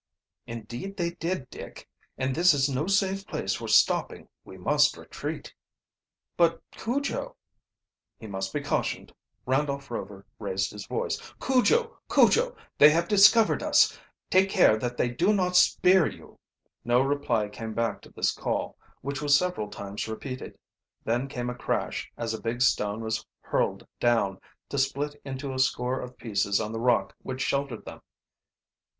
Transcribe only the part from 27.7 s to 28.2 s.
them.